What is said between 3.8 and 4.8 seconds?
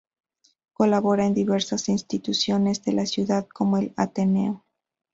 Ateneo.